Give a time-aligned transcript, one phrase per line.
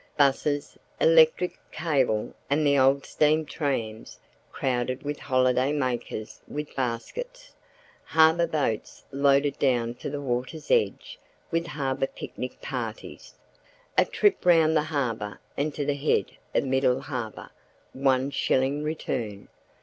[0.17, 4.17] Buses, electric, cable and the old steam trams
[4.51, 7.53] crowded with holiday makers with baskets.
[8.05, 11.19] Harbour boats loaded down to the water's edge
[11.51, 13.35] with harbour picnic parties.
[13.95, 17.51] "A trip round the harbour and to the head of Middle Harbour
[17.93, 19.49] one shilling return!"